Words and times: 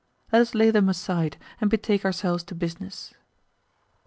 Let 0.31 0.41
us 0.41 0.55
lay 0.55 0.71
them 0.71 0.89
aside, 0.89 1.37
and 1.61 1.69
betake 1.69 2.03
ourselves 2.05 2.43
to 2.45 2.55
business. 2.55 3.13